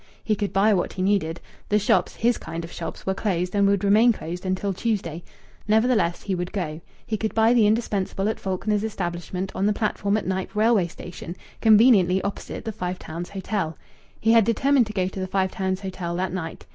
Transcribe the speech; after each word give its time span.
He 0.23 0.35
could 0.35 0.51
buy 0.51 0.73
what 0.73 0.93
he 0.93 1.03
needed. 1.03 1.39
The 1.69 1.77
shops 1.77 2.15
his 2.15 2.39
kind 2.39 2.63
of 2.63 2.71
shops 2.71 3.05
were 3.05 3.13
closed, 3.13 3.53
and 3.53 3.67
would 3.67 3.83
remain 3.83 4.11
closed 4.11 4.47
until 4.47 4.73
Tuesday. 4.73 5.23
Nevertheless, 5.67 6.23
he 6.23 6.33
would 6.33 6.51
go. 6.51 6.81
He 7.05 7.17
could 7.17 7.35
buy 7.35 7.53
the 7.53 7.67
indispensable 7.67 8.27
at 8.27 8.39
Faulkner's 8.39 8.83
establishment 8.83 9.51
on 9.53 9.67
the 9.67 9.73
platform 9.73 10.17
at 10.17 10.25
Knype 10.25 10.55
railway 10.55 10.87
station, 10.87 11.35
conveniently 11.61 12.19
opposite 12.23 12.65
the 12.65 12.71
Five 12.71 12.97
Towns 12.97 13.29
Hotel. 13.29 13.77
He 14.19 14.31
had 14.31 14.43
determined 14.43 14.87
to 14.87 14.93
go 14.93 15.07
to 15.07 15.19
the 15.19 15.27
Five 15.27 15.51
Towns 15.51 15.81
Hotel 15.81 16.15
that 16.15 16.33
night. 16.33 16.65